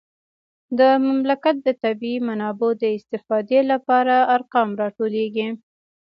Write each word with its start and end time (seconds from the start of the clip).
د 0.79 0.81
مملکت 1.05 1.55
د 1.63 1.69
طبیعي 1.83 2.17
منابعو 2.27 2.79
د 2.81 2.83
استفادې 2.97 3.59
لپاره 3.71 4.15
ارقام 4.35 4.69
راټولیږي 4.81 5.47